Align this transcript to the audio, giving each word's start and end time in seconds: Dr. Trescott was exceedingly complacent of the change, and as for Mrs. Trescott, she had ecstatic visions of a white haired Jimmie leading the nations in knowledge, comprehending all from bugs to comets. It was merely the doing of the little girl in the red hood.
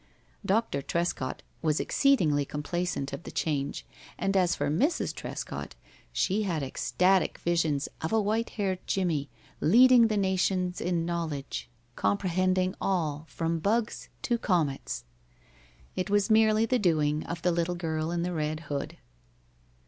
Dr. 0.43 0.81
Trescott 0.81 1.43
was 1.61 1.79
exceedingly 1.79 2.43
complacent 2.43 3.13
of 3.13 3.21
the 3.21 3.29
change, 3.29 3.85
and 4.17 4.35
as 4.35 4.55
for 4.55 4.67
Mrs. 4.67 5.13
Trescott, 5.13 5.75
she 6.11 6.41
had 6.41 6.63
ecstatic 6.63 7.37
visions 7.37 7.87
of 8.01 8.11
a 8.11 8.19
white 8.19 8.49
haired 8.57 8.79
Jimmie 8.87 9.29
leading 9.59 10.07
the 10.07 10.17
nations 10.17 10.81
in 10.81 11.05
knowledge, 11.05 11.69
comprehending 11.95 12.73
all 12.81 13.25
from 13.29 13.59
bugs 13.59 14.09
to 14.23 14.39
comets. 14.39 15.03
It 15.95 16.09
was 16.09 16.31
merely 16.31 16.65
the 16.65 16.79
doing 16.79 17.23
of 17.27 17.43
the 17.43 17.51
little 17.51 17.75
girl 17.75 18.09
in 18.09 18.23
the 18.23 18.33
red 18.33 18.61
hood. 18.71 18.97